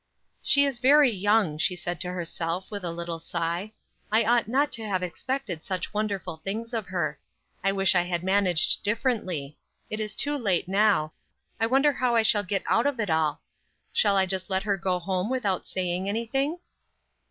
"She 0.41 0.65
is 0.65 0.79
very 0.79 1.11
young," 1.11 1.59
she 1.59 1.75
said 1.75 2.01
to 2.01 2.09
herself, 2.11 2.71
with 2.71 2.83
a 2.83 2.89
little 2.89 3.19
sigh. 3.19 3.71
"I 4.11 4.23
ought 4.25 4.47
not 4.47 4.71
to 4.71 4.83
have 4.83 5.03
expected 5.03 5.63
such 5.63 5.93
wonderful 5.93 6.37
things 6.37 6.73
of 6.73 6.87
her. 6.87 7.19
I 7.63 7.71
wish 7.71 7.93
I 7.93 8.01
had 8.01 8.23
managed 8.23 8.81
differently; 8.81 9.59
it 9.91 9.99
is 9.99 10.15
too 10.15 10.35
late 10.39 10.67
now; 10.67 11.13
I 11.59 11.67
wonder 11.67 11.93
how 11.93 12.15
I 12.15 12.23
shall 12.23 12.41
get 12.41 12.63
out 12.67 12.87
of 12.87 12.99
it 12.99 13.11
all? 13.11 13.41
Shall 13.93 14.17
I 14.17 14.25
just 14.25 14.49
let 14.49 14.63
her 14.63 14.75
go 14.75 14.97
home 14.97 15.29
without 15.29 15.67
saying 15.67 16.09
anything?" 16.09 16.57